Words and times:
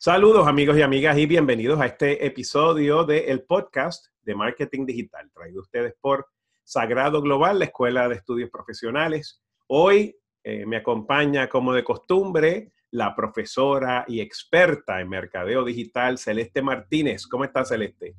Saludos 0.00 0.46
amigos 0.46 0.78
y 0.78 0.82
amigas 0.82 1.18
y 1.18 1.26
bienvenidos 1.26 1.80
a 1.80 1.86
este 1.86 2.24
episodio 2.24 3.02
del 3.02 3.42
podcast 3.42 4.06
de 4.22 4.36
Marketing 4.36 4.86
Digital, 4.86 5.28
traído 5.34 5.60
ustedes 5.60 5.92
por 6.00 6.28
Sagrado 6.62 7.20
Global, 7.20 7.58
la 7.58 7.64
Escuela 7.64 8.08
de 8.08 8.14
Estudios 8.14 8.48
Profesionales. 8.48 9.42
Hoy 9.66 10.16
eh, 10.44 10.64
me 10.66 10.76
acompaña, 10.76 11.48
como 11.48 11.72
de 11.72 11.82
costumbre, 11.82 12.70
la 12.92 13.12
profesora 13.16 14.04
y 14.06 14.20
experta 14.20 15.00
en 15.00 15.08
mercadeo 15.08 15.64
digital, 15.64 16.16
Celeste 16.16 16.62
Martínez. 16.62 17.26
¿Cómo 17.26 17.42
estás, 17.42 17.70
Celeste? 17.70 18.14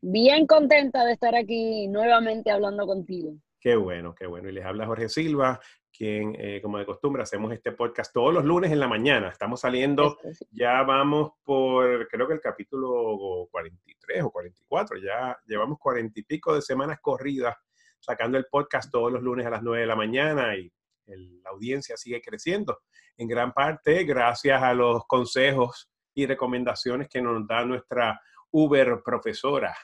Bien 0.00 0.44
contenta 0.44 1.04
de 1.04 1.12
estar 1.12 1.36
aquí 1.36 1.86
nuevamente 1.86 2.50
hablando 2.50 2.84
contigo. 2.84 3.36
Qué 3.60 3.76
bueno, 3.76 4.12
qué 4.12 4.26
bueno. 4.26 4.48
Y 4.48 4.52
les 4.54 4.64
habla 4.64 4.86
Jorge 4.86 5.08
Silva, 5.08 5.60
quien, 5.96 6.34
eh, 6.38 6.60
como 6.62 6.78
de 6.78 6.86
costumbre, 6.86 7.22
hacemos 7.22 7.52
este 7.52 7.72
podcast 7.72 8.12
todos 8.12 8.32
los 8.32 8.44
lunes 8.44 8.72
en 8.72 8.80
la 8.80 8.88
mañana. 8.88 9.28
Estamos 9.28 9.60
saliendo, 9.60 10.18
ya 10.50 10.82
vamos 10.82 11.32
por, 11.44 12.08
creo 12.08 12.26
que 12.26 12.34
el 12.34 12.40
capítulo 12.40 13.48
43 13.50 14.22
o 14.22 14.30
44, 14.30 14.96
ya 14.98 15.38
llevamos 15.46 15.78
cuarenta 15.78 16.18
y 16.18 16.22
pico 16.22 16.54
de 16.54 16.62
semanas 16.62 16.98
corridas 17.00 17.54
sacando 18.00 18.36
el 18.36 18.46
podcast 18.46 18.90
todos 18.90 19.12
los 19.12 19.22
lunes 19.22 19.46
a 19.46 19.50
las 19.50 19.62
9 19.62 19.82
de 19.82 19.86
la 19.86 19.96
mañana 19.96 20.56
y 20.56 20.72
la 21.06 21.50
audiencia 21.50 21.96
sigue 21.96 22.20
creciendo. 22.20 22.80
En 23.16 23.28
gran 23.28 23.52
parte 23.52 24.04
gracias 24.04 24.62
a 24.62 24.74
los 24.74 25.06
consejos 25.06 25.88
y 26.14 26.26
recomendaciones 26.26 27.08
que 27.08 27.22
nos 27.22 27.46
da 27.46 27.64
nuestra 27.64 28.20
Uber 28.50 29.02
profesora. 29.04 29.74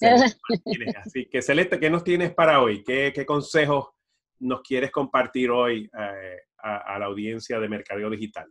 Así 1.04 1.26
que 1.26 1.42
Celeste, 1.42 1.78
¿qué 1.78 1.88
nos 1.88 2.02
tienes 2.02 2.34
para 2.34 2.60
hoy? 2.60 2.82
¿Qué, 2.82 3.12
qué 3.14 3.24
consejos 3.24 3.90
nos 4.42 4.60
quieres 4.62 4.90
compartir 4.90 5.50
hoy 5.50 5.90
eh, 5.98 6.36
a, 6.58 6.98
la 6.98 7.06
audiencia 7.06 7.58
de 7.58 7.68
Mercadeo 7.68 8.10
Digital? 8.10 8.48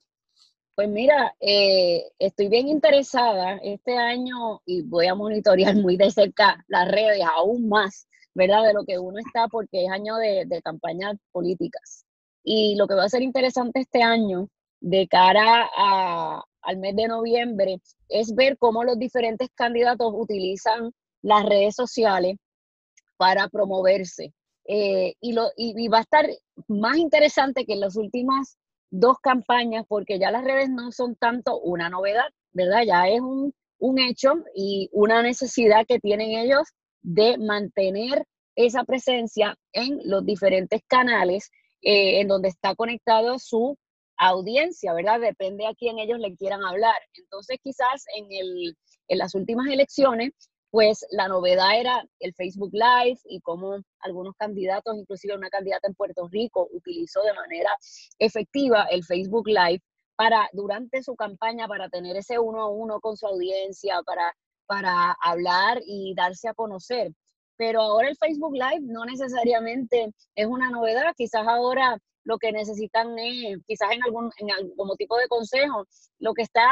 Pues 0.76 0.90
mira, 0.90 1.36
eh, 1.40 2.04
estoy 2.18 2.48
bien 2.48 2.68
interesada 2.68 3.58
este 3.64 3.98
año 3.98 4.62
y 4.66 4.82
voy 4.82 5.08
a 5.08 5.16
monitorear 5.16 5.76
muy 5.76 5.98
de 5.98 6.10
cerca 6.12 6.64
las 6.68 6.90
redes 6.90 7.24
aún 7.24 7.68
más, 7.68 8.08
¿verdad? 8.34 8.64
De 8.64 8.74
lo 8.74 8.86
que 8.86 8.98
uno 8.98 9.20
está 9.20 9.48
porque 9.48 9.86
es 9.86 9.92
año 9.92 10.16
de, 10.16 10.46
de 10.46 10.62
campañas 10.62 11.18
políticas. 11.32 12.06
Y 12.44 12.76
lo 12.76 12.88
que 12.88 12.96
va 12.96 13.04
a 13.04 13.10
ser 13.10 13.22
interesante 13.22 13.82
este 13.82 14.02
año 14.02 14.48
de 14.80 15.08
cara 15.08 15.70
a, 15.78 16.44
al 16.62 16.78
mes 16.78 16.96
de 16.96 17.08
noviembre 17.08 17.82
es 18.10 18.34
ver 18.34 18.58
cómo 18.58 18.84
los 18.84 18.98
diferentes 18.98 19.50
candidatos 19.56 20.12
utilizan 20.16 20.92
las 21.22 21.46
redes 21.46 21.76
sociales 21.76 22.38
para 23.18 23.48
promoverse. 23.48 24.34
Eh, 24.74 25.16
y, 25.20 25.34
lo, 25.34 25.52
y, 25.58 25.90
va 25.90 25.98
a 25.98 26.02
estar 26.02 26.26
más 26.70 26.96
interesante 26.96 27.66
que 27.66 27.74
en 27.74 27.82
las 27.82 27.98
últimas 27.98 28.58
dos 28.90 29.18
campañas, 29.22 29.84
porque 29.86 30.18
ya 30.18 30.32
las 30.32 30.46
redes 30.46 30.70
no 30.70 30.94
son 30.94 31.18
tanto 31.18 31.60
una 31.60 31.90
novedad, 31.90 32.30
¿verdad? 32.54 32.84
Ya 32.88 33.10
es 33.10 33.20
un, 33.20 33.54
hecho 34.00 34.36
y 34.56 34.90
una 34.94 35.24
necesidad 35.24 35.86
que 35.86 36.00
tienen 36.00 36.30
ellos 36.30 36.70
de 37.02 37.38
mantener 37.38 38.26
esa 38.56 38.86
presencia 38.86 39.58
en 39.74 40.00
los 40.06 40.26
diferentes 40.26 40.82
canales 40.88 41.52
eh, 41.82 42.22
en 42.22 42.30
donde 42.30 42.48
está 42.48 42.74
conectado 42.74 43.40
su 43.40 43.78
audiencia, 44.16 44.94
¿verdad? 44.94 45.20
Depende 45.20 45.68
a 45.68 45.76
quién 45.76 46.00
ellos 46.00 46.20
le 46.20 46.34
quieran 46.38 46.64
hablar. 46.64 46.96
Entonces, 47.16 47.58
quizás 47.62 48.06
en, 48.16 48.28
el, 48.32 48.78
en 49.10 49.18
las 49.18 49.36
últimas 49.36 49.68
elecciones 49.68 50.32
pues 50.72 51.06
la 51.12 51.28
novedad 51.28 51.78
era 51.78 52.04
el 52.20 52.34
Facebook 52.34 52.72
Live 52.72 53.20
y 53.26 53.42
cómo 53.42 53.78
algunos 54.00 54.34
candidatos, 54.38 54.96
inclusive 54.98 55.36
una 55.36 55.50
candidata 55.50 55.88
en 55.88 55.96
Puerto 55.96 56.30
Rico, 56.30 56.70
utilizó 56.72 57.22
de 57.24 57.34
manera 57.34 57.70
efectiva 58.20 58.86
el 58.90 59.04
Facebook 59.04 59.48
Live 59.48 59.82
para, 60.16 60.50
durante 60.54 61.04
su 61.04 61.16
campaña, 61.16 61.68
para 61.68 61.90
tener 61.90 62.16
ese 62.16 62.40
uno 62.40 62.62
a 62.62 62.70
uno 62.70 63.02
con 63.02 63.18
su 63.18 63.28
audiencia, 63.28 64.02
para, 64.06 64.34
para 64.66 65.16
hablar 65.22 65.82
y 65.86 66.14
darse 66.16 66.48
a 66.48 66.54
conocer. 66.54 67.12
Pero 67.58 67.82
ahora 67.82 68.08
el 68.08 68.18
Facebook 68.18 68.54
Live 68.54 68.82
no 68.82 69.04
necesariamente 69.04 70.14
es 70.36 70.46
una 70.48 70.70
novedad, 70.70 71.14
quizás 71.18 71.46
ahora 71.48 71.98
lo 72.24 72.38
que 72.38 72.54
necesitan 72.54 73.18
es, 73.20 73.58
quizás 73.68 73.92
en 73.92 74.04
algún, 74.04 74.32
en 74.38 74.52
algún 74.52 74.76
como 74.78 74.96
tipo 74.96 75.18
de 75.18 75.28
consejo, 75.28 75.86
lo 76.20 76.34
que 76.34 76.44
está 76.44 76.66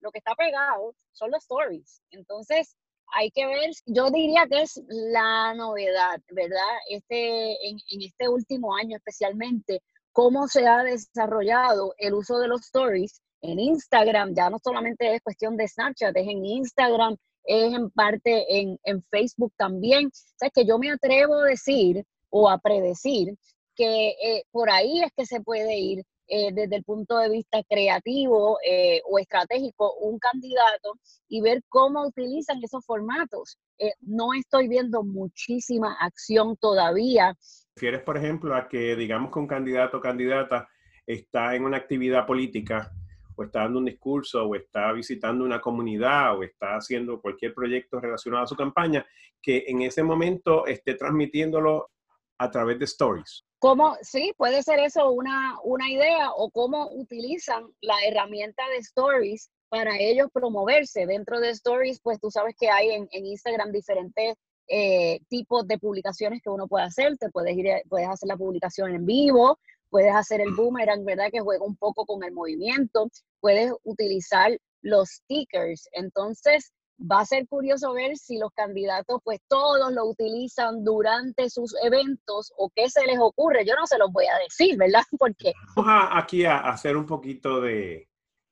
lo 0.00 0.12
que 0.12 0.18
está 0.18 0.34
pegado 0.34 0.94
son 1.12 1.30
los 1.30 1.42
stories. 1.42 2.02
Entonces, 2.10 2.76
hay 3.12 3.30
que 3.30 3.46
ver, 3.46 3.70
yo 3.86 4.10
diría 4.10 4.46
que 4.48 4.62
es 4.62 4.80
la 4.88 5.54
novedad, 5.54 6.20
¿verdad? 6.30 6.78
Este, 6.88 7.68
en, 7.68 7.78
este 8.00 8.28
último 8.28 8.74
año 8.74 8.96
especialmente, 8.96 9.82
cómo 10.12 10.48
se 10.48 10.66
ha 10.66 10.82
desarrollado 10.82 11.94
el 11.98 12.14
uso 12.14 12.38
de 12.38 12.48
los 12.48 12.62
stories 12.62 13.20
en 13.42 13.60
Instagram, 13.60 14.34
ya 14.34 14.48
no 14.50 14.58
solamente 14.62 15.14
es 15.14 15.22
cuestión 15.22 15.56
de 15.56 15.68
Snapchat, 15.68 16.16
es 16.16 16.28
en 16.28 16.44
Instagram, 16.44 17.16
es 17.44 17.74
en 17.74 17.90
parte 17.90 18.60
en, 18.60 18.78
en 18.84 19.02
Facebook 19.10 19.52
también. 19.56 20.06
O 20.06 20.10
sea, 20.38 20.50
que 20.50 20.64
yo 20.64 20.78
me 20.78 20.90
atrevo 20.90 21.34
a 21.40 21.48
decir 21.48 22.04
o 22.30 22.48
a 22.48 22.58
predecir 22.58 23.36
que 23.76 24.10
eh, 24.10 24.44
por 24.50 24.70
ahí 24.70 25.02
es 25.02 25.12
que 25.16 25.26
se 25.26 25.40
puede 25.40 25.78
ir 25.78 26.04
eh, 26.26 26.52
desde 26.52 26.76
el 26.76 26.84
punto 26.84 27.18
de 27.18 27.28
vista 27.28 27.62
creativo 27.68 28.58
eh, 28.66 29.02
o 29.04 29.18
estratégico 29.18 29.94
un 30.00 30.18
candidato 30.18 30.94
y 31.28 31.40
ver 31.40 31.62
cómo 31.68 32.06
utilizan 32.06 32.62
esos 32.62 32.84
formatos. 32.84 33.58
Eh, 33.78 33.92
no 34.00 34.32
estoy 34.32 34.68
viendo 34.68 35.02
muchísima 35.02 35.96
acción 36.00 36.56
todavía. 36.56 37.36
¿Refieres, 37.76 38.02
por 38.02 38.16
ejemplo, 38.16 38.54
a 38.54 38.68
que 38.68 38.96
digamos 38.96 39.32
que 39.32 39.38
un 39.38 39.46
candidato 39.46 39.98
o 39.98 40.00
candidata 40.00 40.68
está 41.06 41.54
en 41.54 41.64
una 41.64 41.76
actividad 41.76 42.26
política 42.26 42.90
o 43.36 43.44
está 43.44 43.60
dando 43.60 43.80
un 43.80 43.84
discurso 43.84 44.44
o 44.44 44.54
está 44.54 44.92
visitando 44.92 45.44
una 45.44 45.60
comunidad 45.60 46.38
o 46.38 46.42
está 46.42 46.76
haciendo 46.76 47.20
cualquier 47.20 47.52
proyecto 47.52 48.00
relacionado 48.00 48.44
a 48.44 48.46
su 48.48 48.56
campaña, 48.56 49.04
que 49.42 49.64
en 49.66 49.82
ese 49.82 50.02
momento 50.02 50.66
esté 50.66 50.94
transmitiéndolo 50.94 51.90
a 52.38 52.50
través 52.50 52.78
de 52.78 52.84
stories? 52.86 53.44
¿Cómo, 53.64 53.96
sí, 54.02 54.34
puede 54.36 54.62
ser 54.62 54.78
eso 54.78 55.10
una, 55.10 55.58
una 55.64 55.90
idea 55.90 56.32
o 56.36 56.50
cómo 56.50 56.90
utilizan 56.92 57.64
la 57.80 57.94
herramienta 58.06 58.62
de 58.68 58.76
Stories 58.76 59.50
para 59.70 59.98
ellos 59.98 60.28
promoverse. 60.30 61.06
Dentro 61.06 61.40
de 61.40 61.48
Stories, 61.48 61.98
pues 62.02 62.20
tú 62.20 62.30
sabes 62.30 62.54
que 62.60 62.68
hay 62.68 62.90
en, 62.90 63.08
Instagram 63.10 63.72
diferentes 63.72 64.34
eh, 64.68 65.18
tipos 65.30 65.66
de 65.66 65.78
publicaciones 65.78 66.42
que 66.42 66.50
uno 66.50 66.68
puede 66.68 66.84
hacer. 66.84 67.16
Te 67.16 67.30
puedes 67.30 67.56
ir, 67.56 67.68
puedes 67.88 68.06
hacer 68.06 68.28
la 68.28 68.36
publicación 68.36 68.94
en 68.94 69.06
vivo, 69.06 69.58
puedes 69.88 70.14
hacer 70.14 70.42
el 70.42 70.54
boomerang, 70.54 71.02
¿verdad? 71.02 71.30
Que 71.32 71.40
juega 71.40 71.64
un 71.64 71.76
poco 71.76 72.04
con 72.04 72.22
el 72.22 72.32
movimiento, 72.32 73.08
puedes 73.40 73.72
utilizar 73.82 74.58
los 74.82 75.08
stickers. 75.08 75.88
Entonces, 75.92 76.70
va 76.98 77.20
a 77.20 77.26
ser 77.26 77.46
curioso 77.48 77.92
ver 77.92 78.16
si 78.16 78.38
los 78.38 78.52
candidatos, 78.52 79.20
pues 79.24 79.40
todos 79.48 79.92
lo 79.92 80.06
utilizan 80.06 80.84
durante 80.84 81.50
sus 81.50 81.74
eventos 81.82 82.52
o 82.56 82.70
qué 82.74 82.88
se 82.88 83.04
les 83.06 83.18
ocurre. 83.18 83.64
Yo 83.66 83.74
no 83.74 83.86
se 83.86 83.98
los 83.98 84.12
voy 84.12 84.26
a 84.26 84.38
decir, 84.38 84.76
¿verdad? 84.76 85.02
Porque... 85.18 85.52
Vamos 85.76 86.08
aquí 86.12 86.44
a 86.44 86.58
hacer 86.58 86.96
un 86.96 87.06
poquito 87.06 87.60
de, 87.60 88.08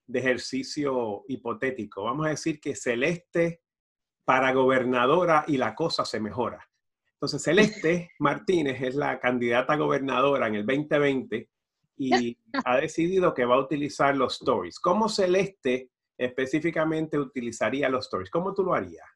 de 0.07 0.19
ejercicio 0.19 1.25
hipotético. 1.29 2.05
Vamos 2.05 2.27
a 2.27 2.31
decir 2.31 2.61
que 2.61 2.75
Celeste 2.75 3.63
para 4.25 4.53
gobernadora 4.53 5.45
y 5.47 5.57
la 5.57 5.75
cosa 5.75 6.05
se 6.05 6.21
mejora. 6.21 6.69
Entonces, 7.15 7.43
Celeste 7.43 8.11
Martínez 8.19 8.83
es 8.83 8.95
la 8.95 9.19
candidata 9.21 9.77
gobernadora 9.77 10.49
en 10.49 10.57
el 10.57 10.67
2020 10.67 11.49
y 11.97 12.37
ha 12.65 12.77
decidido 12.77 13.33
que 13.35 13.45
va 13.45 13.57
a 13.57 13.61
utilizar 13.61 14.17
los 14.17 14.35
stories. 14.35 14.81
¿Cómo 14.81 15.09
Celeste 15.09 15.92
específicamente 16.19 17.19
utilizaría 17.19 17.89
los 17.89 18.07
stories? 18.07 18.31
¿Cómo 18.31 18.55
tú 18.55 18.63
lo 18.63 18.75
harías? 18.75 19.07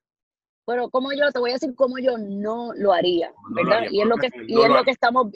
Bueno, 0.66 0.90
como 0.90 1.12
yo, 1.12 1.30
te 1.32 1.38
voy 1.38 1.50
a 1.50 1.54
decir 1.54 1.74
cómo 1.76 1.98
yo 1.98 2.18
no 2.18 2.72
lo 2.74 2.92
haría, 2.92 3.32
¿verdad? 3.50 3.84
y 3.90 4.00
es 4.00 4.06
lo 4.06 4.16
que, 4.16 4.30
y 4.48 4.60
es 4.60 4.68
lo 4.68 4.82
que 4.82 4.90
estamos, 4.90 5.28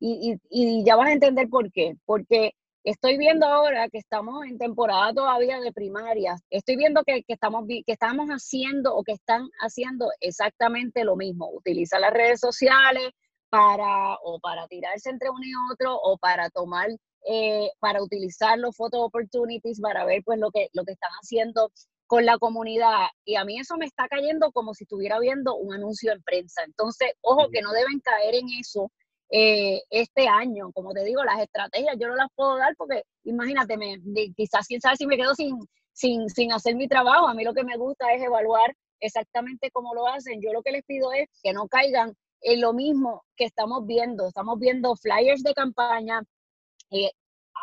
y, 0.00 0.38
y, 0.50 0.78
y 0.80 0.84
ya 0.84 0.96
vas 0.96 1.08
a 1.08 1.12
entender 1.12 1.48
por 1.50 1.70
qué. 1.70 1.96
Porque 2.06 2.52
estoy 2.84 3.18
viendo 3.18 3.46
ahora 3.46 3.88
que 3.90 3.98
estamos 3.98 4.46
en 4.46 4.56
temporada 4.56 5.12
todavía 5.12 5.60
de 5.60 5.72
primarias, 5.72 6.40
estoy 6.48 6.76
viendo 6.76 7.02
que, 7.04 7.22
que, 7.22 7.34
estamos, 7.34 7.66
que 7.66 7.82
estamos 7.86 8.28
haciendo 8.28 8.94
o 8.94 9.04
que 9.04 9.12
están 9.12 9.48
haciendo 9.60 10.08
exactamente 10.20 11.04
lo 11.04 11.16
mismo, 11.16 11.50
utilizar 11.50 12.00
las 12.00 12.12
redes 12.14 12.40
sociales 12.40 13.10
para 13.50 14.16
o 14.22 14.38
para 14.40 14.66
tirarse 14.68 15.10
entre 15.10 15.30
uno 15.30 15.44
y 15.44 15.52
otro 15.72 15.96
o 15.96 16.18
para 16.18 16.50
tomar 16.50 16.88
eh, 17.26 17.70
para 17.80 18.02
utilizar 18.02 18.58
los 18.58 18.76
photo 18.76 19.02
opportunities 19.02 19.80
para 19.80 20.04
ver 20.04 20.22
pues 20.24 20.38
lo 20.38 20.50
que, 20.50 20.68
lo 20.72 20.84
que 20.84 20.92
están 20.92 21.10
haciendo 21.22 21.70
con 22.06 22.24
la 22.24 22.38
comunidad. 22.38 23.08
Y 23.24 23.36
a 23.36 23.44
mí 23.44 23.58
eso 23.58 23.76
me 23.76 23.86
está 23.86 24.08
cayendo 24.08 24.50
como 24.52 24.72
si 24.72 24.84
estuviera 24.84 25.18
viendo 25.18 25.56
un 25.56 25.74
anuncio 25.74 26.12
en 26.12 26.22
prensa. 26.22 26.62
Entonces, 26.64 27.12
ojo 27.20 27.50
que 27.50 27.60
no 27.60 27.72
deben 27.72 28.00
caer 28.00 28.36
en 28.36 28.48
eso 28.58 28.90
eh, 29.30 29.82
este 29.90 30.26
año. 30.26 30.72
Como 30.72 30.92
te 30.92 31.04
digo, 31.04 31.22
las 31.24 31.40
estrategias 31.40 31.96
yo 32.00 32.08
no 32.08 32.16
las 32.16 32.28
puedo 32.34 32.56
dar 32.56 32.74
porque 32.76 33.02
imagínate, 33.24 33.76
me, 33.76 34.00
quizás 34.34 34.66
quién 34.66 34.80
sabe 34.80 34.96
si 34.96 35.06
me 35.06 35.18
quedo 35.18 35.34
sin, 35.34 35.58
sin, 35.92 36.30
sin 36.30 36.52
hacer 36.52 36.76
mi 36.76 36.88
trabajo. 36.88 37.28
A 37.28 37.34
mí 37.34 37.44
lo 37.44 37.52
que 37.52 37.64
me 37.64 37.76
gusta 37.76 38.10
es 38.14 38.22
evaluar 38.22 38.74
exactamente 39.00 39.70
cómo 39.70 39.94
lo 39.94 40.06
hacen. 40.06 40.40
Yo 40.40 40.52
lo 40.52 40.62
que 40.62 40.72
les 40.72 40.84
pido 40.84 41.12
es 41.12 41.28
que 41.42 41.52
no 41.52 41.68
caigan 41.68 42.14
en 42.40 42.60
lo 42.60 42.72
mismo 42.72 43.24
que 43.36 43.44
estamos 43.44 43.86
viendo. 43.86 44.28
Estamos 44.28 44.58
viendo 44.58 44.96
flyers 44.96 45.42
de 45.42 45.54
campaña, 45.54 46.22
eh, 46.90 47.10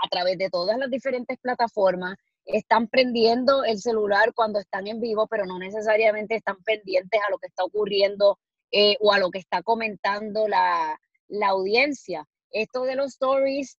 a 0.04 0.10
través 0.10 0.38
de 0.38 0.50
todas 0.50 0.78
las 0.78 0.90
diferentes 0.90 1.38
plataformas 1.40 2.18
están 2.46 2.88
prendiendo 2.88 3.64
el 3.64 3.80
celular 3.80 4.34
cuando 4.34 4.60
están 4.60 4.88
en 4.88 5.02
vivo, 5.02 5.28
pero 5.28 5.46
no 5.46 5.58
necesariamente 5.58 6.36
están 6.36 6.58
pendientes 6.64 7.20
a 7.28 7.32
lo 7.32 7.38
que 7.38 7.48
está 7.48 7.64
ocurriendo 7.64 8.38
eh, 8.72 8.96
o 9.00 9.12
a 9.12 9.20
lo 9.20 9.32
que 9.32 9.40
está 9.40 9.64
comentando 9.64 10.48
la, 10.48 11.00
la 11.28 11.48
audiencia. 11.50 12.28
Esto 12.52 12.84
de 12.84 12.96
los 12.96 13.14
stories 13.14 13.78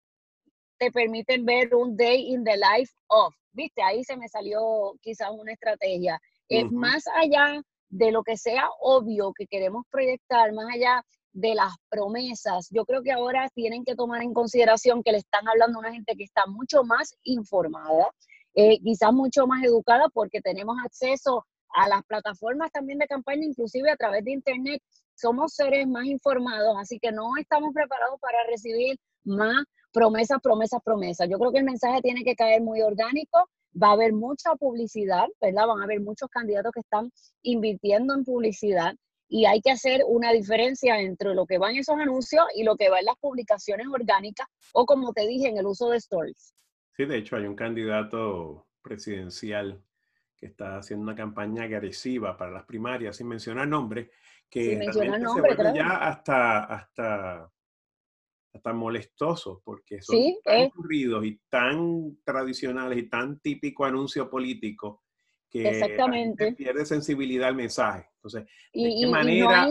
te 0.79 0.91
permiten 0.91 1.45
ver 1.45 1.75
un 1.75 1.97
day 1.97 2.33
in 2.33 2.45
the 2.45 2.57
life 2.57 2.93
of, 3.07 3.35
viste, 3.53 3.83
ahí 3.83 4.05
se 4.05 4.17
me 4.17 4.29
salió 4.29 4.95
quizás 5.01 5.31
una 5.31 5.53
estrategia. 5.53 6.21
Es 6.49 6.71
más 6.71 7.05
allá 7.15 7.63
de 7.97 8.13
lo 8.13 8.23
que 8.23 8.37
sea 8.37 8.69
obvio 8.81 9.33
que 9.33 9.47
queremos 9.47 9.85
proyectar, 9.91 10.53
más 10.53 10.67
allá 10.75 11.03
de 11.33 11.55
las 11.55 11.75
promesas, 11.89 12.69
yo 12.71 12.85
creo 12.85 13.03
que 13.03 13.13
ahora 13.13 13.49
tienen 13.55 13.85
que 13.85 13.95
tomar 13.95 14.23
en 14.23 14.33
consideración 14.33 15.03
que 15.03 15.13
le 15.13 15.19
están 15.19 15.47
hablando 15.49 15.79
a 15.79 15.81
una 15.81 15.93
gente 15.93 16.15
que 16.17 16.25
está 16.25 16.47
mucho 16.47 16.83
más 16.85 17.15
informada, 17.25 18.11
eh, 18.55 18.79
quizás 18.83 19.13
mucho 19.13 19.47
más 19.47 19.63
educada 19.65 20.09
porque 20.13 20.41
tenemos 20.41 20.77
acceso 20.85 21.45
a 21.75 21.89
las 21.89 22.03
plataformas 22.05 22.71
también 22.71 22.99
de 22.99 23.07
campaña, 23.07 23.45
inclusive 23.45 23.91
a 23.91 23.97
través 23.97 24.25
de 24.25 24.33
Internet. 24.33 24.83
Somos 25.15 25.53
seres 25.55 25.87
más 25.87 26.07
informados, 26.07 26.77
así 26.79 26.99
que 26.99 27.13
no 27.13 27.37
estamos 27.39 27.73
preparados 27.75 28.19
para 28.21 28.39
recibir 28.49 28.97
más 29.25 29.65
promesas, 29.93 30.39
promesas, 30.43 30.81
promesas. 30.83 31.29
Yo 31.31 31.39
creo 31.39 31.53
que 31.53 31.59
el 31.59 31.65
mensaje 31.65 32.01
tiene 32.03 32.25
que 32.25 32.35
caer 32.35 32.63
muy 32.63 32.81
orgánico, 32.83 33.49
va 33.81 33.89
a 33.89 33.93
haber 33.93 34.13
mucha 34.13 34.55
publicidad, 34.57 35.27
¿verdad? 35.41 35.67
Van 35.67 35.81
a 35.81 35.85
haber 35.85 36.01
muchos 36.01 36.29
candidatos 36.31 36.73
que 36.73 36.81
están 36.81 37.11
invirtiendo 37.43 38.15
en 38.15 38.25
publicidad 38.25 38.95
y 39.29 39.45
hay 39.45 39.61
que 39.61 39.73
hacer 39.73 40.03
una 40.07 40.33
diferencia 40.33 41.01
entre 41.01 41.35
lo 41.35 41.47
que 41.47 41.59
va 41.59 41.71
en 41.71 41.79
esos 41.79 41.97
anuncios 41.99 42.45
y 42.55 42.63
lo 42.63 42.77
que 42.77 42.89
va 42.89 43.01
en 43.01 43.07
las 43.07 43.17
publicaciones 43.19 43.87
orgánicas 43.89 44.47
o 44.73 44.87
como 44.87 45.13
te 45.13 45.27
dije, 45.27 45.49
en 45.49 45.59
el 45.59 45.67
uso 45.67 45.91
de 45.91 45.99
stories. 45.99 46.55
Sí, 46.97 47.05
de 47.05 47.19
hecho 47.19 47.37
hay 47.37 47.47
un 47.47 47.57
candidato 47.57 48.67
presidencial 48.83 49.83
que 50.37 50.47
está 50.47 50.79
haciendo 50.79 51.03
una 51.03 51.15
campaña 51.15 51.65
agresiva 51.65 52.37
para 52.37 52.53
las 52.53 52.65
primarias, 52.65 53.17
sin 53.17 53.27
mencionar 53.27 53.67
nombre, 53.67 54.11
que 54.49 54.77
nombre, 54.77 55.57
se 55.57 55.75
ya 55.75 55.97
hasta, 56.09 56.65
hasta, 56.65 57.51
hasta 58.57 58.73
molestoso, 58.73 59.63
porque 59.65 60.03
son 60.03 60.19
tan 60.45 60.67
ocurridos 60.67 61.25
y 61.25 61.41
tan 61.49 62.19
tradicionales 62.25 62.99
y 62.99 63.09
tan 63.09 63.39
típico 63.41 63.85
anuncio 63.85 64.29
político 64.29 65.05
que 65.51 65.69
Exactamente. 65.69 66.53
pierde 66.53 66.85
sensibilidad 66.85 67.49
al 67.49 67.55
mensaje. 67.55 68.09
Entonces, 68.17 68.45
¿de 68.73 68.97
qué 69.01 69.07
manera, 69.07 69.69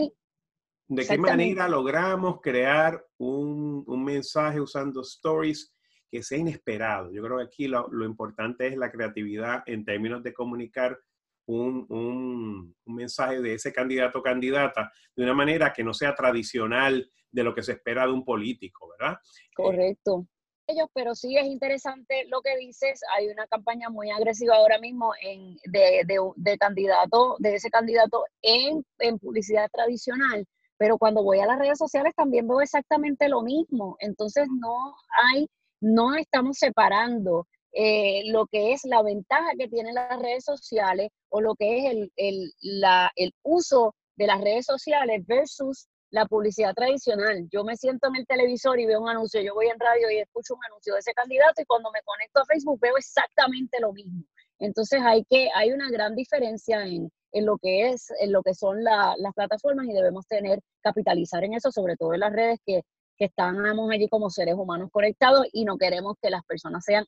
¿de 0.88 1.06
qué 1.06 1.18
manera 1.18 1.68
logramos 1.68 2.40
crear 2.40 3.04
un, 3.18 3.84
un, 3.86 4.04
mensaje 4.04 4.60
usando 4.60 5.02
stories 5.02 5.74
que 6.10 6.22
sea 6.22 6.38
inesperado? 6.38 7.12
Yo 7.12 7.22
creo 7.22 7.38
que 7.38 7.44
aquí 7.44 7.68
lo, 7.68 7.88
lo 7.88 8.06
importante 8.06 8.66
es 8.66 8.76
la 8.76 8.90
creatividad 8.90 9.62
en 9.66 9.84
términos 9.84 10.22
de 10.22 10.32
comunicar 10.32 10.98
un, 11.46 11.86
un, 11.88 12.74
un, 12.84 12.96
mensaje 12.96 13.40
de 13.40 13.54
ese 13.54 13.72
candidato 13.72 14.18
o 14.18 14.22
candidata 14.22 14.90
de 15.14 15.22
una 15.22 15.34
manera 15.34 15.72
que 15.72 15.84
no 15.84 15.94
sea 15.94 16.14
tradicional 16.14 17.08
de 17.36 17.44
lo 17.44 17.54
que 17.54 17.62
se 17.62 17.72
espera 17.72 18.06
de 18.06 18.12
un 18.12 18.24
político, 18.24 18.88
¿verdad? 18.98 19.18
Correcto 19.54 20.26
ellos, 20.68 20.88
pero 20.92 21.14
sí 21.14 21.36
es 21.36 21.46
interesante 21.46 22.24
lo 22.28 22.40
que 22.40 22.56
dices. 22.56 23.00
Hay 23.16 23.28
una 23.28 23.46
campaña 23.46 23.88
muy 23.88 24.10
agresiva 24.10 24.56
ahora 24.56 24.78
mismo 24.78 25.12
en, 25.22 25.56
de, 25.64 26.02
de, 26.06 26.18
de 26.34 26.58
candidato, 26.58 27.36
de 27.38 27.54
ese 27.54 27.70
candidato 27.70 28.24
en, 28.42 28.84
en, 28.98 29.18
publicidad 29.18 29.70
tradicional, 29.70 30.44
pero 30.76 30.98
cuando 30.98 31.22
voy 31.22 31.38
a 31.38 31.46
las 31.46 31.58
redes 31.58 31.78
sociales 31.78 32.14
también 32.16 32.48
veo 32.48 32.60
exactamente 32.60 33.28
lo 33.28 33.42
mismo. 33.42 33.96
Entonces 34.00 34.48
no 34.50 34.96
hay, 35.30 35.46
no 35.80 36.16
estamos 36.16 36.58
separando 36.58 37.46
eh, 37.72 38.22
lo 38.30 38.46
que 38.46 38.72
es 38.72 38.84
la 38.84 39.02
ventaja 39.02 39.50
que 39.56 39.68
tienen 39.68 39.94
las 39.94 40.18
redes 40.20 40.44
sociales 40.44 41.10
o 41.28 41.40
lo 41.40 41.54
que 41.54 41.78
es 41.78 41.92
el, 41.92 42.12
el, 42.16 42.52
la, 42.60 43.12
el 43.14 43.32
uso 43.44 43.94
de 44.16 44.26
las 44.26 44.40
redes 44.40 44.64
sociales 44.64 45.24
versus 45.26 45.86
la 46.16 46.24
publicidad 46.24 46.72
tradicional. 46.74 47.46
Yo 47.52 47.62
me 47.62 47.76
siento 47.76 48.08
en 48.08 48.16
el 48.16 48.26
televisor 48.26 48.80
y 48.80 48.86
veo 48.86 49.02
un 49.02 49.10
anuncio, 49.10 49.42
yo 49.42 49.52
voy 49.54 49.66
en 49.66 49.78
radio 49.78 50.10
y 50.10 50.18
escucho 50.18 50.54
un 50.54 50.64
anuncio 50.64 50.94
de 50.94 51.00
ese 51.00 51.12
candidato 51.12 51.60
y 51.60 51.66
cuando 51.66 51.90
me 51.92 52.00
conecto 52.02 52.40
a 52.40 52.46
Facebook 52.46 52.80
veo 52.80 52.96
exactamente 52.96 53.78
lo 53.80 53.92
mismo. 53.92 54.24
Entonces 54.58 55.02
hay 55.04 55.24
que 55.28 55.50
hay 55.54 55.72
una 55.72 55.90
gran 55.90 56.14
diferencia 56.14 56.86
en, 56.86 57.10
en 57.32 57.44
lo 57.44 57.58
que 57.58 57.90
es 57.90 58.10
en 58.18 58.32
lo 58.32 58.42
que 58.42 58.54
son 58.54 58.82
las 58.82 59.34
plataformas 59.34 59.86
y 59.86 59.92
debemos 59.92 60.26
tener 60.26 60.60
capitalizar 60.80 61.44
en 61.44 61.52
eso, 61.52 61.70
sobre 61.70 61.96
todo 61.96 62.14
en 62.14 62.20
las 62.20 62.32
redes 62.32 62.60
que, 62.64 62.80
que 63.18 63.26
estamos 63.26 63.90
allí 63.90 64.08
como 64.08 64.30
seres 64.30 64.54
humanos 64.54 64.88
conectados 64.90 65.46
y 65.52 65.66
no 65.66 65.76
queremos 65.76 66.14
que 66.22 66.30
las 66.30 66.44
personas 66.44 66.82
sean 66.82 67.04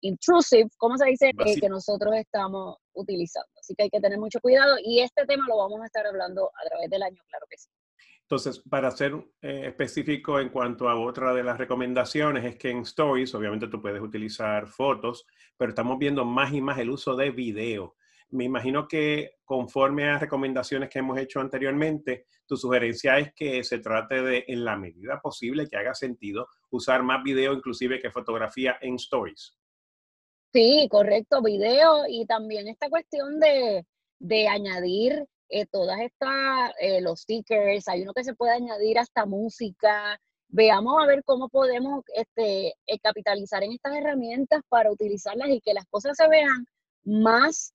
intrusive, 0.00 0.68
¿cómo 0.76 0.98
se 0.98 1.06
dice? 1.06 1.30
Eh, 1.30 1.58
que 1.58 1.68
nosotros 1.70 2.14
estamos 2.16 2.76
utilizando. 2.92 3.48
Así 3.58 3.74
que 3.74 3.84
hay 3.84 3.90
que 3.90 4.00
tener 4.00 4.18
mucho 4.18 4.40
cuidado 4.40 4.76
y 4.84 5.00
este 5.00 5.24
tema 5.24 5.44
lo 5.48 5.56
vamos 5.56 5.80
a 5.80 5.86
estar 5.86 6.06
hablando 6.06 6.50
a 6.62 6.68
través 6.68 6.90
del 6.90 7.02
año, 7.02 7.22
claro 7.28 7.46
que 7.48 7.56
sí. 7.56 7.70
Entonces, 8.22 8.60
para 8.60 8.90
ser 8.90 9.14
eh, 9.42 9.64
específico 9.66 10.40
en 10.40 10.48
cuanto 10.48 10.88
a 10.88 10.98
otra 10.98 11.34
de 11.34 11.42
las 11.42 11.58
recomendaciones, 11.58 12.44
es 12.44 12.56
que 12.56 12.70
en 12.70 12.78
Stories, 12.78 13.34
obviamente 13.34 13.68
tú 13.68 13.80
puedes 13.80 14.00
utilizar 14.00 14.66
fotos, 14.66 15.26
pero 15.56 15.70
estamos 15.70 15.98
viendo 15.98 16.24
más 16.24 16.52
y 16.52 16.60
más 16.60 16.78
el 16.78 16.90
uso 16.90 17.14
de 17.14 17.30
video. 17.30 17.96
Me 18.30 18.44
imagino 18.44 18.88
que 18.88 19.32
conforme 19.44 20.08
a 20.08 20.18
recomendaciones 20.18 20.88
que 20.88 21.00
hemos 21.00 21.18
hecho 21.18 21.40
anteriormente, 21.40 22.24
tu 22.46 22.56
sugerencia 22.56 23.18
es 23.18 23.34
que 23.34 23.62
se 23.62 23.78
trate 23.80 24.22
de, 24.22 24.44
en 24.48 24.64
la 24.64 24.76
medida 24.76 25.20
posible, 25.20 25.68
que 25.68 25.76
haga 25.76 25.94
sentido 25.94 26.48
usar 26.70 27.02
más 27.02 27.22
video 27.22 27.52
inclusive 27.52 28.00
que 28.00 28.10
fotografía 28.10 28.78
en 28.80 28.94
Stories. 28.94 29.58
Sí, 30.54 30.88
correcto, 30.90 31.42
video 31.42 32.04
y 32.08 32.24
también 32.24 32.68
esta 32.68 32.88
cuestión 32.88 33.38
de, 33.38 33.86
de 34.18 34.48
añadir 34.48 35.26
eh, 35.52 35.66
todas 35.66 36.00
estas, 36.00 36.72
eh, 36.80 37.02
los 37.02 37.20
stickers, 37.20 37.86
hay 37.86 38.02
uno 38.02 38.14
que 38.14 38.24
se 38.24 38.34
puede 38.34 38.54
añadir 38.54 38.98
hasta 38.98 39.26
música. 39.26 40.18
Veamos 40.48 41.02
a 41.02 41.06
ver 41.06 41.22
cómo 41.24 41.50
podemos 41.50 42.04
este, 42.14 42.68
eh, 42.86 42.98
capitalizar 43.02 43.62
en 43.62 43.72
estas 43.72 43.94
herramientas 43.96 44.62
para 44.70 44.90
utilizarlas 44.90 45.50
y 45.50 45.60
que 45.60 45.74
las 45.74 45.84
cosas 45.90 46.16
se 46.16 46.26
vean 46.26 46.66
más, 47.04 47.74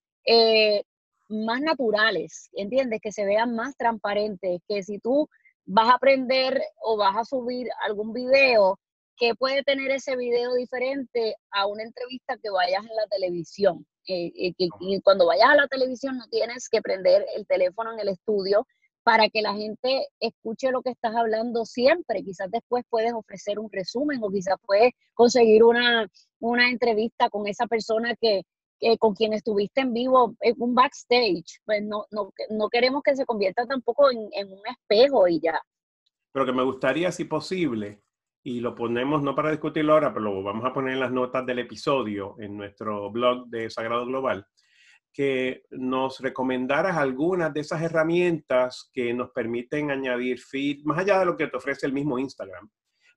más 1.30 1.62
naturales, 1.62 2.50
¿entiendes? 2.54 3.00
Que 3.00 3.12
se 3.12 3.26
vean 3.26 3.56
más 3.56 3.76
transparentes, 3.78 4.60
que 4.68 4.82
si 4.82 4.98
tú 4.98 5.30
vas 5.66 5.90
a 5.90 5.96
aprender 5.96 6.60
o 6.82 6.98
vas 6.98 7.16
a 7.16 7.26
subir 7.26 7.68
algún 7.86 8.12
video, 8.12 8.80
que 9.18 9.36
puede 9.36 9.62
tener 9.64 9.92
ese 9.92 10.16
video 10.16 10.56
diferente 10.56 11.36
a 11.52 11.68
una 11.68 11.84
entrevista 11.84 12.38
que 12.42 12.50
vayas 12.50 12.82
en 12.82 12.96
la 12.96 13.08
televisión. 13.10 13.86
Eh, 14.08 14.32
eh, 14.38 14.54
que, 14.58 14.70
cuando 15.04 15.26
vayas 15.26 15.50
a 15.50 15.56
la 15.56 15.68
televisión 15.68 16.18
no 16.18 16.28
tienes 16.30 16.70
que 16.70 16.82
prender 16.82 17.26
el 17.36 17.46
teléfono 17.46 17.92
en 17.94 18.00
el 18.00 18.08
estudio 18.08 18.66
para 19.04 19.28
que 19.30 19.42
la 19.42 19.54
gente 19.54 20.08
escuche 20.20 20.72
lo 20.72 20.82
que 20.82 20.92
estás 20.92 21.14
hablando 21.16 21.66
siempre. 21.66 22.24
Quizás 22.24 22.50
después 22.50 22.86
puedes 22.90 23.14
ofrecer 23.14 23.60
un 23.60 23.70
resumen 23.72 24.20
o 24.24 24.30
quizás 24.30 24.56
puedes 24.66 24.94
conseguir 25.14 25.64
una, 25.64 26.08
una 26.40 26.70
entrevista 26.70 27.30
con 27.30 27.48
esa 27.48 27.68
persona 27.68 28.16
que, 28.20 28.44
con 29.00 29.14
quien 29.14 29.34
estuviste 29.34 29.82
en 29.82 29.94
vivo, 29.94 30.36
en 30.42 30.56
un 30.58 30.74
backstage. 30.74 31.62
Pues 31.66 31.84
no, 31.84 32.06
no, 32.12 32.32
no 32.50 32.70
queremos 32.70 33.02
que 33.04 33.16
se 33.16 33.26
convierta 33.26 33.66
tampoco 33.66 34.12
en, 34.12 34.30
en 34.32 34.52
un 34.52 34.62
espejo 34.68 35.28
y 35.28 35.40
ya. 35.42 35.62
Pero 36.34 36.46
que 36.46 36.54
me 36.54 36.64
gustaría, 36.64 37.12
si 37.12 37.26
posible, 37.26 38.02
y 38.48 38.62
lo 38.62 38.74
ponemos 38.74 39.22
no 39.22 39.36
para 39.36 39.52
discutirlo 39.52 39.92
ahora, 39.92 40.14
pero 40.14 40.24
lo 40.24 40.42
vamos 40.42 40.64
a 40.64 40.72
poner 40.72 40.94
en 40.94 41.02
las 41.02 41.12
notas 41.12 41.46
del 41.46 41.60
episodio 41.60 42.38
en 42.40 42.56
nuestro 42.56 43.12
blog 43.12 43.50
de 43.50 43.70
Sagrado 43.70 44.06
Global, 44.06 44.48
que 45.12 45.64
nos 45.72 46.22
recomendaras 46.22 46.96
algunas 46.96 47.54
de 47.54 47.60
esas 47.60 47.82
herramientas 47.82 48.90
que 48.94 49.14
nos 49.14 49.32
permiten 49.32 49.92
añadir 49.92 50.40
feed, 50.40 50.86
más 50.86 51.00
allá 51.00 51.20
de 51.20 51.26
lo 51.26 51.36
que 51.36 51.48
te 51.48 51.58
ofrece 51.58 51.88
el 51.88 51.92
mismo 51.92 52.18
Instagram, 52.20 52.70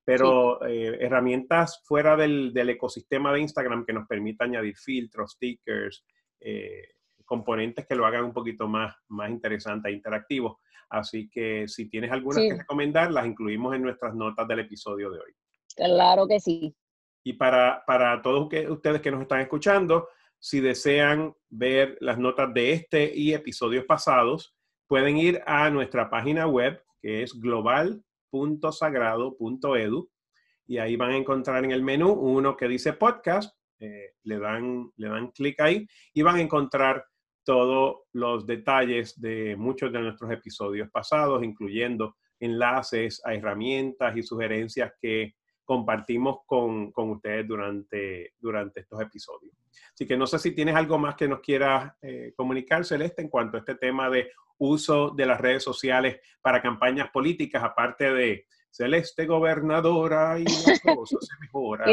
pero 0.04 0.66
eh, 0.66 0.98
herramientas 1.00 1.80
fuera 1.84 2.16
del, 2.16 2.52
del, 2.52 2.70
ecosistema 2.70 3.32
de 3.32 3.42
Instagram 3.42 3.84
que 3.86 3.92
nos 3.92 4.08
permita 4.08 4.46
añadir 4.46 4.76
filtros, 4.76 5.34
stickers, 5.34 6.04
eh, 6.40 6.88
componentes 7.30 7.86
que 7.86 7.94
lo 7.94 8.04
hagan 8.04 8.24
un 8.24 8.32
poquito 8.32 8.66
más, 8.66 8.92
más 9.06 9.30
interesante 9.30 9.88
e 9.88 9.92
interactivo. 9.92 10.58
Así 10.88 11.30
que 11.30 11.68
si 11.68 11.88
tienes 11.88 12.10
algunas 12.10 12.42
que 12.42 12.56
recomendar, 12.56 13.12
las 13.12 13.24
incluimos 13.24 13.72
en 13.76 13.82
nuestras 13.82 14.16
notas 14.16 14.48
del 14.48 14.58
episodio 14.58 15.12
de 15.12 15.20
hoy. 15.20 15.32
Claro 15.76 16.26
que 16.26 16.40
sí. 16.40 16.74
Y 17.22 17.34
para, 17.34 17.84
para 17.86 18.20
todos 18.20 18.48
ustedes 18.68 19.00
que 19.00 19.12
nos 19.12 19.22
están 19.22 19.42
escuchando, 19.42 20.08
si 20.40 20.58
desean 20.58 21.32
ver 21.48 21.96
las 22.00 22.18
notas 22.18 22.52
de 22.52 22.72
este 22.72 23.12
y 23.14 23.32
episodios 23.32 23.84
pasados, 23.84 24.56
pueden 24.88 25.16
ir 25.16 25.40
a 25.46 25.70
nuestra 25.70 26.10
página 26.10 26.48
web 26.48 26.82
que 27.00 27.22
es 27.22 27.38
global.sagrado.edu 27.38 30.10
y 30.66 30.78
ahí 30.78 30.96
van 30.96 31.10
a 31.10 31.16
encontrar 31.16 31.64
en 31.64 31.70
el 31.70 31.84
menú 31.84 32.10
uno 32.10 32.56
que 32.56 32.66
dice 32.66 32.94
podcast, 32.94 33.56
eh, 33.78 34.14
le 34.24 34.40
dan, 34.40 34.90
le 34.96 35.08
dan 35.08 35.30
clic 35.30 35.60
ahí 35.60 35.86
y 36.12 36.22
van 36.22 36.34
a 36.36 36.40
encontrar 36.40 37.04
todos 37.50 38.02
los 38.12 38.46
detalles 38.46 39.20
de 39.20 39.56
muchos 39.56 39.92
de 39.92 39.98
nuestros 39.98 40.30
episodios 40.30 40.88
pasados, 40.88 41.42
incluyendo 41.42 42.14
enlaces 42.38 43.20
a 43.24 43.34
herramientas 43.34 44.16
y 44.16 44.22
sugerencias 44.22 44.92
que 45.02 45.34
compartimos 45.64 46.42
con, 46.46 46.92
con 46.92 47.10
ustedes 47.10 47.48
durante, 47.48 48.34
durante 48.38 48.82
estos 48.82 49.00
episodios. 49.00 49.52
Así 49.92 50.06
que 50.06 50.16
no 50.16 50.28
sé 50.28 50.38
si 50.38 50.52
tienes 50.52 50.76
algo 50.76 50.96
más 50.96 51.16
que 51.16 51.26
nos 51.26 51.40
quieras 51.40 51.92
eh, 52.02 52.32
comunicar, 52.36 52.84
Celeste, 52.84 53.20
en 53.22 53.28
cuanto 53.28 53.56
a 53.56 53.60
este 53.60 53.74
tema 53.74 54.08
de 54.08 54.30
uso 54.58 55.10
de 55.10 55.26
las 55.26 55.40
redes 55.40 55.64
sociales 55.64 56.20
para 56.40 56.62
campañas 56.62 57.10
políticas, 57.10 57.64
aparte 57.64 58.12
de 58.12 58.46
Celeste 58.70 59.26
gobernadora 59.26 60.38
y 60.38 60.44
la 60.44 60.48
cosa 60.96 61.16
se 61.20 61.34
mejora. 61.40 61.84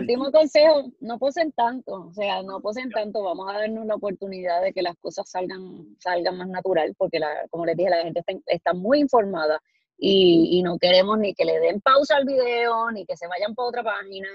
último 0.00 0.32
consejo, 0.32 0.90
no 1.00 1.18
posen 1.18 1.52
tanto, 1.52 2.06
o 2.08 2.12
sea, 2.12 2.42
no 2.42 2.60
posen 2.60 2.90
tanto, 2.90 3.22
vamos 3.22 3.48
a 3.50 3.58
darnos 3.58 3.86
la 3.86 3.94
oportunidad 3.94 4.62
de 4.62 4.72
que 4.72 4.82
las 4.82 4.96
cosas 4.96 5.28
salgan, 5.30 5.96
salgan 6.00 6.38
más 6.38 6.48
natural, 6.48 6.94
porque 6.96 7.18
la, 7.18 7.28
como 7.50 7.66
les 7.66 7.76
dije, 7.76 7.90
la 7.90 8.02
gente 8.02 8.20
está, 8.20 8.32
está 8.46 8.72
muy 8.72 9.00
informada 9.00 9.60
y, 9.98 10.62
no 10.62 10.78
queremos 10.78 11.18
ni 11.18 11.34
que 11.34 11.44
le 11.44 11.60
den 11.60 11.80
pausa 11.80 12.16
al 12.16 12.24
video, 12.24 12.90
ni 12.90 13.06
que 13.06 13.16
se 13.16 13.26
vayan 13.26 13.54
por 13.54 13.68
otra 13.68 13.82
página. 13.82 14.28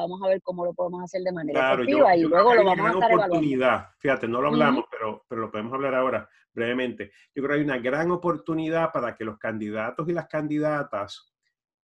Vamos 0.00 0.22
a 0.22 0.28
ver 0.28 0.42
cómo 0.42 0.64
lo 0.64 0.74
podemos 0.74 1.02
hacer 1.02 1.22
de 1.22 1.32
manera 1.32 1.74
efectiva 1.74 2.16
y 2.16 2.22
luego 2.22 2.54
lo 2.54 2.64
vamos 2.64 2.86
a 2.86 2.90
estar 2.92 3.14
oportunidad. 3.14 3.88
Fíjate, 3.98 4.28
no 4.28 4.40
lo 4.40 4.48
hablamos, 4.48 4.84
pero, 4.90 5.24
pero 5.28 5.42
lo 5.42 5.50
podemos 5.50 5.72
hablar 5.72 5.94
ahora 5.94 6.28
brevemente. 6.52 7.12
Yo 7.34 7.42
creo 7.42 7.48
que 7.48 7.60
hay 7.60 7.64
una 7.64 7.78
gran 7.78 8.10
oportunidad 8.10 8.92
para 8.92 9.16
que 9.16 9.24
los 9.24 9.38
candidatos 9.38 10.08
y 10.08 10.12
las 10.12 10.26
candidatas, 10.26 11.32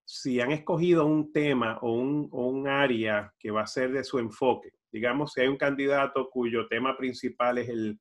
si 0.03 0.39
han 0.41 0.51
escogido 0.51 1.05
un 1.05 1.31
tema 1.31 1.79
o 1.81 1.93
un, 1.93 2.29
o 2.31 2.47
un 2.47 2.67
área 2.67 3.33
que 3.37 3.51
va 3.51 3.61
a 3.61 3.67
ser 3.67 3.91
de 3.91 4.03
su 4.03 4.19
enfoque, 4.19 4.73
digamos, 4.91 5.33
si 5.33 5.41
hay 5.41 5.47
un 5.47 5.57
candidato 5.57 6.29
cuyo 6.29 6.67
tema 6.67 6.97
principal 6.97 7.57
es 7.57 7.69
el, 7.69 7.99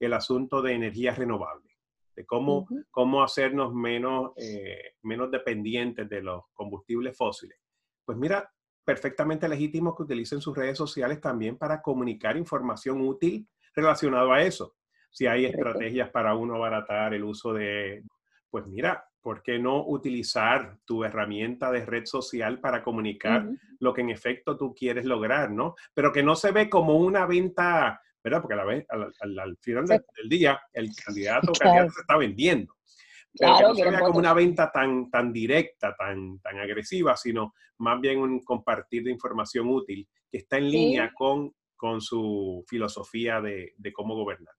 el 0.00 0.12
asunto 0.12 0.62
de 0.62 0.72
energías 0.72 1.18
renovables 1.18 1.72
de 2.14 2.26
cómo, 2.26 2.66
cómo 2.90 3.22
hacernos 3.22 3.74
menos, 3.74 4.32
eh, 4.36 4.94
menos 5.02 5.30
dependientes 5.30 6.08
de 6.08 6.22
los 6.22 6.42
combustibles 6.52 7.16
fósiles. 7.16 7.58
Pues 8.04 8.18
mira, 8.18 8.50
perfectamente 8.84 9.48
legítimo 9.48 9.94
que 9.94 10.02
utilicen 10.02 10.40
sus 10.40 10.56
redes 10.56 10.76
sociales 10.76 11.20
también 11.20 11.56
para 11.56 11.80
comunicar 11.82 12.36
información 12.36 13.00
útil 13.00 13.48
relacionado 13.74 14.32
a 14.32 14.42
eso. 14.42 14.76
Si 15.10 15.26
hay 15.26 15.44
estrategias 15.44 16.10
para 16.10 16.34
uno 16.34 16.56
abaratar 16.56 17.14
el 17.14 17.24
uso 17.24 17.52
de, 17.52 18.02
pues 18.50 18.66
mira, 18.66 19.04
¿por 19.20 19.42
qué 19.42 19.58
no 19.58 19.86
utilizar 19.86 20.78
tu 20.84 21.04
herramienta 21.04 21.70
de 21.70 21.84
red 21.84 22.06
social 22.06 22.60
para 22.60 22.82
comunicar 22.82 23.46
lo 23.78 23.92
que 23.92 24.00
en 24.00 24.10
efecto 24.10 24.56
tú 24.56 24.74
quieres 24.74 25.04
lograr, 25.04 25.50
¿no? 25.50 25.74
Pero 25.94 26.12
que 26.12 26.22
no 26.22 26.34
se 26.34 26.50
ve 26.50 26.68
como 26.68 26.96
una 26.96 27.26
venta 27.26 28.00
¿verdad? 28.22 28.40
Porque 28.40 28.54
a 28.54 28.58
la 28.58 28.64
vez, 28.64 28.86
al, 28.88 29.56
final 29.60 29.84
del, 29.86 30.28
día, 30.28 30.60
el 30.72 30.94
candidato 30.94 31.50
o 31.50 31.54
candidata 31.54 31.90
se 31.90 32.00
está 32.02 32.16
vendiendo. 32.16 32.74
Claro, 33.34 33.68
no 33.68 33.74
se 33.74 33.90
vea 33.90 34.00
como 34.00 34.18
una 34.18 34.34
venta 34.34 34.70
tan, 34.70 35.10
tan 35.10 35.32
directa, 35.32 35.94
tan, 35.96 36.38
tan 36.40 36.58
agresiva, 36.58 37.16
sino 37.16 37.54
más 37.78 38.00
bien 38.00 38.18
un 38.18 38.40
compartir 38.40 39.04
de 39.04 39.10
información 39.10 39.68
útil 39.68 40.08
que 40.30 40.38
está 40.38 40.58
en 40.58 40.70
línea 40.70 41.12
con, 41.14 41.52
con 41.76 42.00
su 42.00 42.64
filosofía 42.68 43.40
de, 43.40 43.72
de 43.76 43.92
cómo 43.92 44.14
gobernar. 44.14 44.54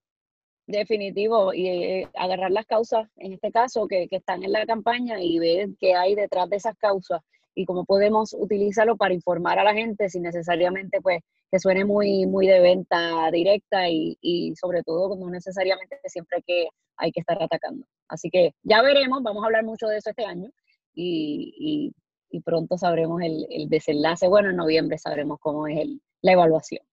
Definitivo, 0.66 1.52
y 1.52 1.68
eh, 1.68 2.08
agarrar 2.16 2.50
las 2.50 2.64
causas, 2.64 3.08
en 3.16 3.34
este 3.34 3.52
caso, 3.52 3.86
que, 3.86 4.08
que, 4.08 4.16
están 4.16 4.42
en 4.44 4.52
la 4.52 4.64
campaña 4.64 5.20
y 5.20 5.38
ver 5.38 5.68
qué 5.78 5.94
hay 5.94 6.14
detrás 6.14 6.48
de 6.48 6.56
esas 6.56 6.76
causas 6.78 7.20
y 7.54 7.66
cómo 7.66 7.84
podemos 7.84 8.34
utilizarlo 8.38 8.96
para 8.96 9.14
informar 9.14 9.58
a 9.58 9.64
la 9.64 9.74
gente 9.74 10.08
sin 10.08 10.22
necesariamente 10.22 11.00
pues 11.00 11.20
que 11.54 11.60
suene 11.60 11.84
muy, 11.84 12.26
muy 12.26 12.48
de 12.48 12.58
venta 12.58 13.30
directa 13.30 13.88
y, 13.88 14.18
y 14.20 14.56
sobre 14.56 14.82
todo 14.82 15.14
no 15.16 15.30
necesariamente 15.30 15.96
siempre 16.06 16.42
que 16.44 16.66
hay 16.96 17.12
que 17.12 17.20
estar 17.20 17.40
atacando. 17.40 17.86
Así 18.08 18.28
que 18.28 18.56
ya 18.64 18.82
veremos, 18.82 19.22
vamos 19.22 19.44
a 19.44 19.46
hablar 19.46 19.62
mucho 19.62 19.86
de 19.86 19.98
eso 19.98 20.10
este 20.10 20.24
año 20.24 20.50
y, 20.94 21.92
y, 22.28 22.40
pronto 22.40 22.76
sabremos 22.76 23.22
el, 23.22 23.46
el, 23.50 23.68
desenlace. 23.68 24.26
Bueno, 24.26 24.50
en 24.50 24.56
noviembre 24.56 24.98
sabremos 24.98 25.38
cómo 25.38 25.68
es 25.68 25.78
el, 25.78 26.00
la 26.22 26.32
evaluación. 26.32 26.84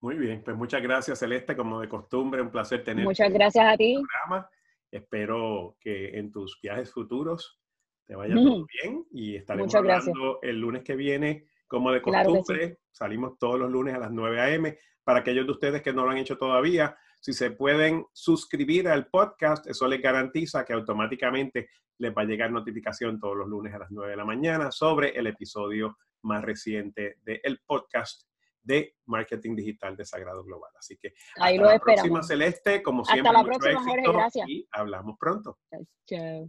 Muy 0.00 0.14
bien, 0.14 0.44
pues 0.44 0.56
muchas 0.56 0.80
gracias 0.80 1.18
Celeste, 1.18 1.56
como 1.56 1.80
de 1.80 1.88
costumbre, 1.88 2.40
un 2.40 2.52
placer 2.52 2.84
tenerte. 2.84 3.08
Muchas 3.08 3.32
gracias 3.32 3.66
a 3.66 3.76
ti. 3.76 3.94
Programa. 3.94 4.48
Espero 4.92 5.76
que 5.80 6.16
en 6.16 6.30
tus 6.30 6.60
viajes 6.62 6.92
futuros 6.92 7.60
te 8.06 8.14
vaya 8.14 8.36
todo 8.36 8.64
bien 8.80 9.04
y 9.10 9.34
estaremos 9.34 9.74
hablando 9.74 10.38
el 10.40 10.60
lunes 10.60 10.84
que 10.84 10.94
viene, 10.94 11.48
como 11.66 11.90
de 11.92 12.02
costumbre. 12.02 12.78
Salimos 12.90 13.38
todos 13.38 13.58
los 13.58 13.70
lunes 13.70 13.94
a 13.94 13.98
las 13.98 14.10
9 14.10 14.40
a.m. 14.40 14.78
Para 15.02 15.20
aquellos 15.20 15.46
de 15.46 15.52
ustedes 15.52 15.82
que 15.82 15.92
no 15.92 16.04
lo 16.04 16.10
han 16.10 16.18
hecho 16.18 16.38
todavía, 16.38 16.96
si 17.20 17.32
se 17.32 17.50
pueden 17.50 18.06
suscribir 18.12 18.88
al 18.88 19.06
podcast, 19.06 19.66
eso 19.66 19.88
les 19.88 20.00
garantiza 20.00 20.64
que 20.64 20.72
automáticamente 20.72 21.68
les 21.98 22.12
va 22.14 22.22
a 22.22 22.26
llegar 22.26 22.50
notificación 22.50 23.18
todos 23.18 23.36
los 23.36 23.48
lunes 23.48 23.74
a 23.74 23.78
las 23.78 23.90
9 23.90 24.10
de 24.10 24.16
la 24.16 24.24
mañana 24.24 24.70
sobre 24.70 25.10
el 25.10 25.26
episodio 25.26 25.96
más 26.22 26.42
reciente 26.42 27.16
del 27.22 27.60
podcast 27.66 28.28
de 28.62 28.96
marketing 29.06 29.56
digital 29.56 29.96
de 29.96 30.04
Sagrado 30.04 30.42
Global. 30.42 30.70
Así 30.78 30.96
que 30.96 31.12
hasta 31.36 31.62
la 31.62 31.78
próxima 31.78 32.22
Celeste, 32.22 32.82
como 32.82 33.04
siempre, 33.04 33.28
hasta 33.28 33.42
la 33.42 33.44
próxima, 33.44 33.82
Jorge, 33.84 34.12
gracias. 34.12 34.48
y 34.48 34.68
hablamos 34.72 35.16
pronto. 35.18 35.58
Chao. 36.06 36.48